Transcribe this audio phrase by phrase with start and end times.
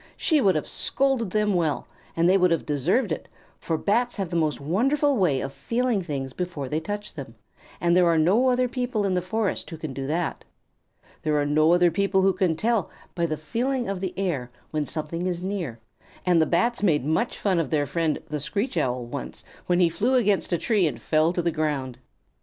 [0.17, 1.85] She would have scolded them well,
[2.17, 3.27] and they would have deserved it,
[3.59, 7.35] for Bats have the most wonderful way of feeling things before they touch them,
[7.79, 10.43] and there are no other people in the forest who can do that.
[11.21, 14.87] There are no other people who can tell by the feeling of the air when
[14.87, 15.77] something is near,
[16.25, 19.87] and the Bats made much fun of their friend, the Screech Owl, once, when he
[19.87, 21.99] flew against a tree and fell to the ground.